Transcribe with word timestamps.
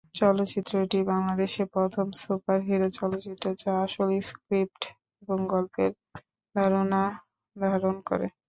চলচ্চিত্রটি 0.15 0.99
বাংলাদেশের 1.11 1.67
প্রথম 1.75 2.05
সুপারহিরো 2.21 2.87
চলচ্চিত্র, 2.99 3.45
যা 3.61 3.71
আসল 3.85 4.09
স্ক্রিপ্ট 4.29 4.81
এবং 5.21 5.37
গল্পের 5.53 5.91
ধারণা 6.55 7.01
ধারণ 7.55 7.95
করে। 8.09 8.27